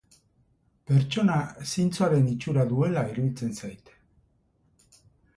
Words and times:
Pertsona 0.91 1.35
zintzoaren 1.71 2.31
itxura 2.31 2.63
duela 2.71 3.03
iruditzen 3.11 3.53
zait. 3.67 3.93